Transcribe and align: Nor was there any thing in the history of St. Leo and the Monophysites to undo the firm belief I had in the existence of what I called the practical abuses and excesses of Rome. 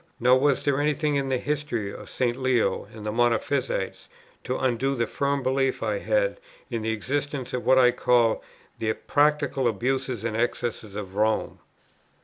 Nor 0.19 0.39
was 0.39 0.65
there 0.65 0.81
any 0.81 0.95
thing 0.95 1.15
in 1.15 1.29
the 1.29 1.37
history 1.37 1.93
of 1.93 2.09
St. 2.09 2.35
Leo 2.35 2.87
and 2.91 3.05
the 3.05 3.11
Monophysites 3.11 4.07
to 4.43 4.57
undo 4.57 4.95
the 4.95 5.05
firm 5.05 5.43
belief 5.43 5.83
I 5.83 5.99
had 5.99 6.39
in 6.71 6.81
the 6.81 6.89
existence 6.89 7.53
of 7.53 7.67
what 7.67 7.77
I 7.77 7.91
called 7.91 8.41
the 8.79 8.91
practical 8.93 9.67
abuses 9.67 10.23
and 10.23 10.35
excesses 10.35 10.95
of 10.95 11.13
Rome. 11.17 11.59